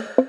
[0.00, 0.24] you